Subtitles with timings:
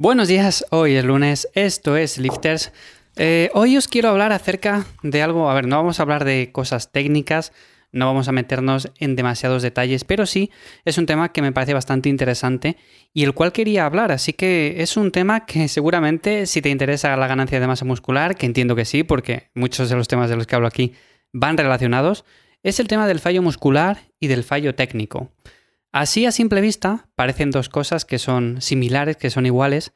[0.00, 2.72] Buenos días, hoy es lunes, esto es Lifters.
[3.16, 6.52] Eh, hoy os quiero hablar acerca de algo, a ver, no vamos a hablar de
[6.52, 7.52] cosas técnicas,
[7.90, 10.52] no vamos a meternos en demasiados detalles, pero sí
[10.84, 12.76] es un tema que me parece bastante interesante
[13.12, 17.16] y el cual quería hablar, así que es un tema que seguramente si te interesa
[17.16, 20.36] la ganancia de masa muscular, que entiendo que sí, porque muchos de los temas de
[20.36, 20.94] los que hablo aquí
[21.32, 22.24] van relacionados,
[22.62, 25.32] es el tema del fallo muscular y del fallo técnico.
[25.92, 29.92] Así a simple vista parecen dos cosas que son similares, que son iguales,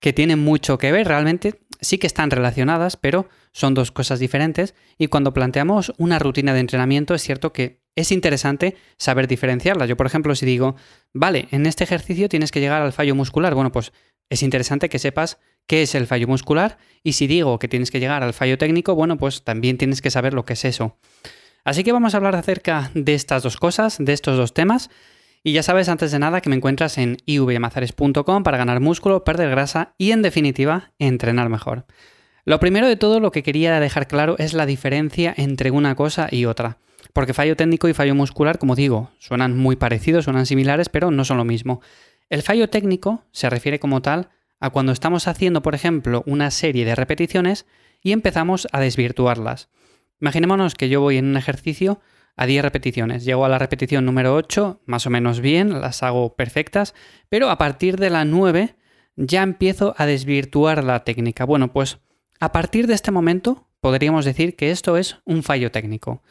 [0.00, 4.74] que tienen mucho que ver, realmente sí que están relacionadas, pero son dos cosas diferentes
[4.98, 9.88] y cuando planteamos una rutina de entrenamiento es cierto que es interesante saber diferenciarlas.
[9.88, 10.76] Yo, por ejemplo, si digo,
[11.14, 13.92] vale, en este ejercicio tienes que llegar al fallo muscular, bueno, pues
[14.28, 18.00] es interesante que sepas qué es el fallo muscular y si digo que tienes que
[18.00, 20.98] llegar al fallo técnico, bueno, pues también tienes que saber lo que es eso.
[21.64, 24.90] Así que vamos a hablar acerca de estas dos cosas, de estos dos temas.
[25.46, 29.48] Y ya sabes, antes de nada, que me encuentras en ivmazares.com para ganar músculo, perder
[29.48, 31.86] grasa y, en definitiva, entrenar mejor.
[32.44, 36.26] Lo primero de todo, lo que quería dejar claro es la diferencia entre una cosa
[36.32, 36.78] y otra.
[37.12, 41.24] Porque fallo técnico y fallo muscular, como digo, suenan muy parecidos, suenan similares, pero no
[41.24, 41.80] son lo mismo.
[42.28, 46.84] El fallo técnico se refiere como tal a cuando estamos haciendo, por ejemplo, una serie
[46.84, 47.66] de repeticiones
[48.02, 49.68] y empezamos a desvirtuarlas.
[50.20, 52.00] Imaginémonos que yo voy en un ejercicio
[52.36, 53.24] a 10 repeticiones.
[53.24, 56.94] Llego a la repetición número 8, más o menos bien, las hago perfectas,
[57.28, 58.76] pero a partir de la 9
[59.16, 61.44] ya empiezo a desvirtuar la técnica.
[61.44, 61.98] Bueno, pues
[62.38, 66.22] a partir de este momento podríamos decir que esto es un fallo técnico.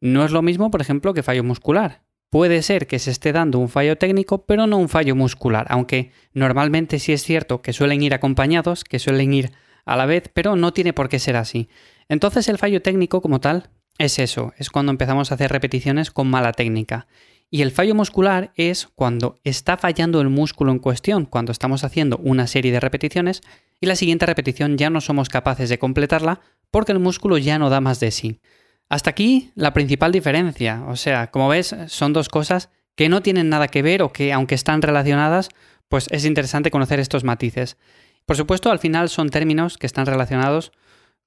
[0.00, 2.02] No es lo mismo, por ejemplo, que fallo muscular.
[2.30, 6.12] Puede ser que se esté dando un fallo técnico, pero no un fallo muscular, aunque
[6.32, 9.50] normalmente sí es cierto que suelen ir acompañados, que suelen ir
[9.84, 11.68] a la vez, pero no tiene por qué ser así.
[12.08, 16.28] Entonces el fallo técnico como tal es eso, es cuando empezamos a hacer repeticiones con
[16.28, 17.06] mala técnica.
[17.50, 22.16] Y el fallo muscular es cuando está fallando el músculo en cuestión, cuando estamos haciendo
[22.16, 23.42] una serie de repeticiones
[23.78, 26.40] y la siguiente repetición ya no somos capaces de completarla
[26.70, 28.40] porque el músculo ya no da más de sí.
[28.88, 33.50] Hasta aquí la principal diferencia, o sea, como ves, son dos cosas que no tienen
[33.50, 35.50] nada que ver o que aunque están relacionadas,
[35.88, 37.76] pues es interesante conocer estos matices.
[38.24, 40.72] Por supuesto, al final son términos que están relacionados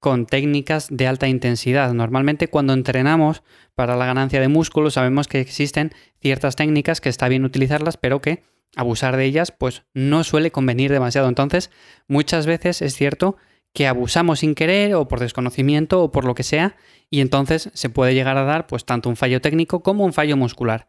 [0.00, 1.92] con técnicas de alta intensidad.
[1.92, 3.42] Normalmente cuando entrenamos
[3.74, 8.20] para la ganancia de músculo sabemos que existen ciertas técnicas que está bien utilizarlas, pero
[8.20, 8.42] que
[8.76, 11.28] abusar de ellas pues no suele convenir demasiado.
[11.28, 11.70] Entonces,
[12.06, 13.36] muchas veces es cierto
[13.72, 16.76] que abusamos sin querer o por desconocimiento o por lo que sea
[17.10, 20.36] y entonces se puede llegar a dar pues tanto un fallo técnico como un fallo
[20.36, 20.88] muscular.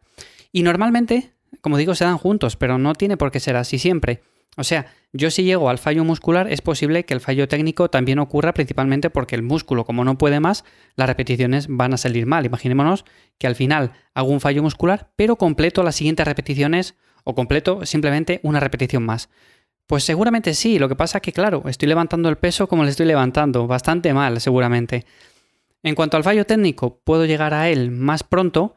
[0.52, 4.22] Y normalmente, como digo, se dan juntos, pero no tiene por qué ser así siempre.
[4.60, 8.18] O sea, yo si llego al fallo muscular es posible que el fallo técnico también
[8.18, 10.64] ocurra principalmente porque el músculo, como no puede más,
[10.96, 12.44] las repeticiones van a salir mal.
[12.44, 13.06] Imaginémonos
[13.38, 16.94] que al final hago un fallo muscular, pero completo las siguientes repeticiones
[17.24, 19.30] o completo simplemente una repetición más.
[19.86, 22.90] Pues seguramente sí, lo que pasa es que claro, estoy levantando el peso como le
[22.90, 25.06] estoy levantando, bastante mal seguramente.
[25.82, 28.74] En cuanto al fallo técnico, puedo llegar a él más pronto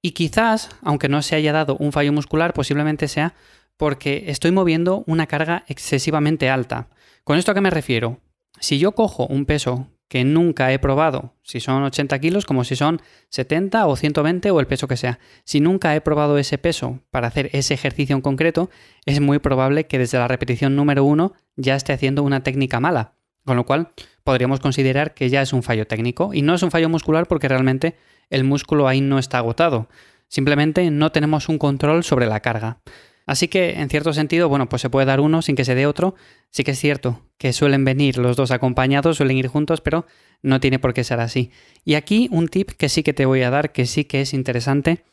[0.00, 3.34] y quizás, aunque no se haya dado un fallo muscular, posiblemente sea
[3.80, 6.90] porque estoy moviendo una carga excesivamente alta.
[7.24, 8.20] ¿Con esto a qué me refiero?
[8.60, 12.76] Si yo cojo un peso que nunca he probado, si son 80 kilos como si
[12.76, 17.00] son 70 o 120 o el peso que sea, si nunca he probado ese peso
[17.10, 18.68] para hacer ese ejercicio en concreto,
[19.06, 23.14] es muy probable que desde la repetición número 1 ya esté haciendo una técnica mala.
[23.46, 23.92] Con lo cual
[24.24, 27.48] podríamos considerar que ya es un fallo técnico y no es un fallo muscular porque
[27.48, 27.96] realmente
[28.28, 29.88] el músculo ahí no está agotado.
[30.28, 32.82] Simplemente no tenemos un control sobre la carga.
[33.30, 35.86] Así que, en cierto sentido, bueno, pues se puede dar uno sin que se dé
[35.86, 36.16] otro.
[36.50, 40.04] Sí que es cierto que suelen venir los dos acompañados, suelen ir juntos, pero
[40.42, 41.52] no tiene por qué ser así.
[41.84, 44.34] Y aquí un tip que sí que te voy a dar, que sí que es
[44.34, 45.04] interesante,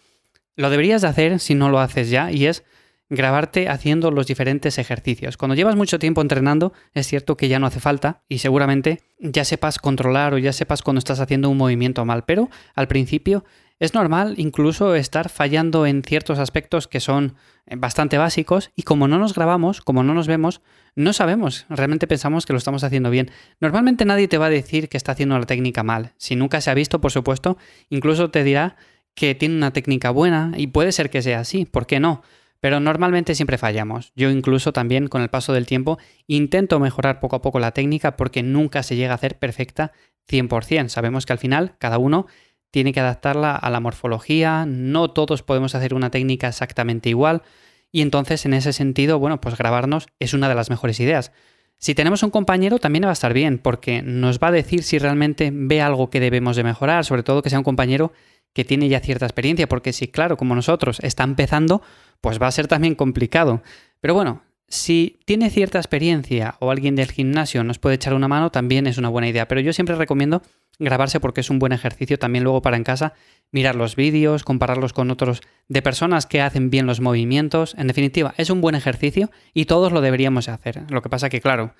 [0.56, 2.64] lo deberías de hacer si no lo haces ya, y es
[3.10, 5.38] grabarte haciendo los diferentes ejercicios.
[5.38, 9.46] Cuando llevas mucho tiempo entrenando, es cierto que ya no hace falta y seguramente ya
[9.46, 13.46] sepas controlar o ya sepas cuando estás haciendo un movimiento mal, pero al principio
[13.80, 17.36] es normal incluso estar fallando en ciertos aspectos que son
[17.68, 20.62] eh, bastante básicos y como no nos grabamos, como no nos vemos,
[20.96, 23.30] no sabemos, realmente pensamos que lo estamos haciendo bien.
[23.60, 26.14] Normalmente nadie te va a decir que está haciendo la técnica mal.
[26.18, 27.58] Si nunca se ha visto, por supuesto,
[27.90, 28.78] incluso te dirá
[29.14, 32.24] que tiene una técnica buena y puede ser que sea así, ¿por qué no?
[32.60, 34.12] Pero normalmente siempre fallamos.
[34.16, 38.18] Yo incluso también con el paso del tiempo intento mejorar poco a poco la técnica
[38.18, 39.92] porque nunca se llega a hacer perfecta
[40.30, 40.90] 100%.
[40.90, 42.28] Sabemos que al final cada uno
[42.72, 47.44] tiene que adaptarla a la morfología, no todos podemos hacer una técnica exactamente igual
[47.92, 51.32] y entonces en ese sentido, bueno, pues grabarnos es una de las mejores ideas.
[51.80, 54.98] Si tenemos un compañero también va a estar bien porque nos va a decir si
[54.98, 58.12] realmente ve algo que debemos de mejorar, sobre todo que sea un compañero
[58.58, 61.84] que tiene ya cierta experiencia, porque si claro, como nosotros está empezando,
[62.22, 63.62] pues va a ser también complicado.
[64.02, 68.50] Pero bueno, si tiene cierta experiencia o alguien del gimnasio nos puede echar una mano,
[68.50, 69.48] también es una buena idea.
[69.48, 70.42] Pero yo siempre recomiendo
[70.80, 73.14] grabarse porque es un buen ejercicio también luego para en casa
[73.52, 77.76] mirar los vídeos, compararlos con otros de personas que hacen bien los movimientos.
[77.78, 80.82] En definitiva, es un buen ejercicio y todos lo deberíamos hacer.
[80.90, 81.76] Lo que pasa que, claro,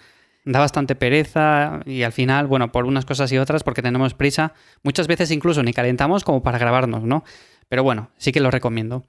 [0.48, 4.54] da bastante pereza y al final, bueno, por unas cosas y otras, porque tenemos prisa,
[4.82, 7.24] muchas veces incluso ni calentamos como para grabarnos, ¿no?
[7.68, 9.06] Pero bueno, sí que lo recomiendo.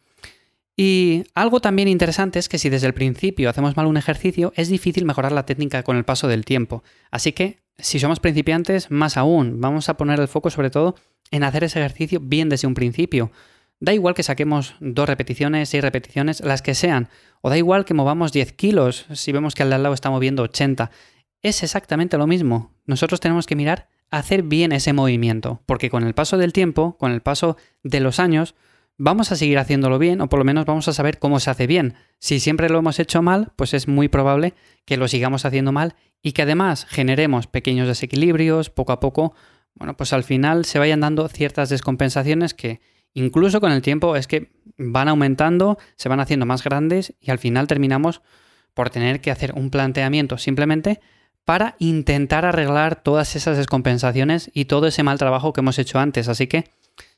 [0.76, 4.68] Y algo también interesante es que si desde el principio hacemos mal un ejercicio, es
[4.68, 6.82] difícil mejorar la técnica con el paso del tiempo.
[7.10, 10.96] Así que, si somos principiantes, más aún, vamos a poner el foco sobre todo
[11.30, 13.30] en hacer ese ejercicio bien desde un principio.
[13.80, 17.08] Da igual que saquemos dos repeticiones, seis repeticiones, las que sean.
[17.42, 20.10] O da igual que movamos 10 kilos si vemos que al de al lado está
[20.10, 20.90] moviendo 80.
[21.42, 22.72] Es exactamente lo mismo.
[22.84, 27.12] Nosotros tenemos que mirar hacer bien ese movimiento, porque con el paso del tiempo, con
[27.12, 28.54] el paso de los años,
[28.96, 31.66] vamos a seguir haciéndolo bien o por lo menos vamos a saber cómo se hace
[31.66, 31.94] bien.
[32.18, 34.54] Si siempre lo hemos hecho mal, pues es muy probable
[34.84, 39.34] que lo sigamos haciendo mal y que además generemos pequeños desequilibrios poco a poco.
[39.74, 42.80] Bueno, pues al final se vayan dando ciertas descompensaciones que
[43.14, 47.38] incluso con el tiempo es que van aumentando, se van haciendo más grandes y al
[47.38, 48.22] final terminamos
[48.74, 51.00] por tener que hacer un planteamiento simplemente
[51.48, 56.28] para intentar arreglar todas esas descompensaciones y todo ese mal trabajo que hemos hecho antes.
[56.28, 56.64] Así que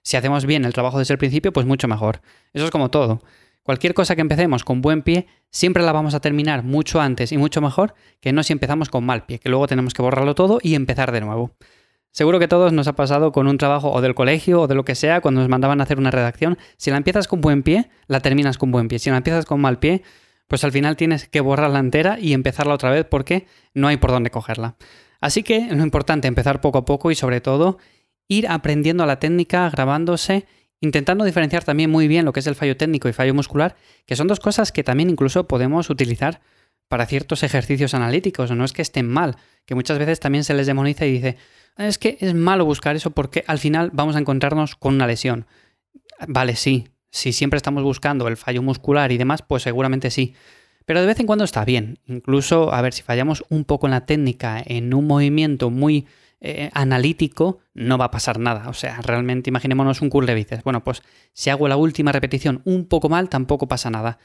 [0.03, 2.21] si hacemos bien el trabajo desde el principio, pues mucho mejor.
[2.53, 3.21] Eso es como todo.
[3.65, 7.39] Cualquier cosa que empecemos con buen pie, siempre la vamos a terminar mucho antes y
[7.39, 10.61] mucho mejor que no si empezamos con mal pie, que luego tenemos que borrarlo todo
[10.63, 11.57] y empezar de nuevo.
[12.13, 14.85] Seguro que todos nos ha pasado con un trabajo o del colegio o de lo
[14.85, 17.91] que sea, cuando nos mandaban a hacer una redacción, si la empiezas con buen pie,
[18.07, 19.01] la terminas con buen pie.
[19.01, 20.05] Si la empiezas con mal pie,
[20.51, 24.11] pues al final tienes que borrarla entera y empezarla otra vez porque no hay por
[24.11, 24.75] dónde cogerla.
[25.21, 27.79] Así que lo importante es empezar poco a poco y sobre todo
[28.27, 30.47] ir aprendiendo la técnica, grabándose,
[30.81, 33.77] intentando diferenciar también muy bien lo que es el fallo técnico y fallo muscular,
[34.07, 36.41] que son dos cosas que también incluso podemos utilizar
[36.89, 39.37] para ciertos ejercicios analíticos, no es que estén mal,
[39.67, 41.37] que muchas veces también se les demoniza y dice,
[41.77, 45.47] es que es malo buscar eso porque al final vamos a encontrarnos con una lesión.
[46.27, 50.35] Vale, sí, si siempre estamos buscando el fallo muscular y demás, pues seguramente sí.
[50.87, 51.99] Pero de vez en cuando está bien.
[52.07, 56.07] Incluso, a ver, si fallamos un poco en la técnica, en un movimiento muy
[56.41, 58.69] eh, analítico, no va a pasar nada.
[58.69, 60.65] O sea, realmente imaginémonos un curl de bíceps.
[60.65, 61.03] Bueno, pues
[61.33, 64.19] si hago la última repetición un poco mal, tampoco pasa nada.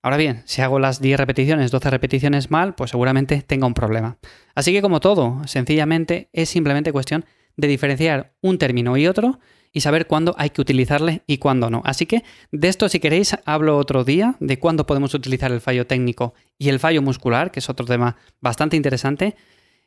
[0.00, 4.18] Ahora bien, si hago las 10 repeticiones, 12 repeticiones mal, pues seguramente tenga un problema.
[4.54, 7.24] Así que como todo, sencillamente es simplemente cuestión
[7.56, 9.40] de diferenciar un término y otro
[9.72, 11.82] y saber cuándo hay que utilizarle y cuándo no.
[11.84, 15.86] Así que de esto, si queréis, hablo otro día de cuándo podemos utilizar el fallo
[15.86, 19.36] técnico y el fallo muscular, que es otro tema bastante interesante.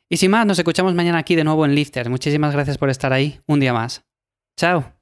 [0.08, 2.10] Y sin más, nos escuchamos mañana aquí de nuevo en Lifter.
[2.10, 4.04] Muchísimas gracias por estar ahí un día más.
[4.56, 5.01] Chao.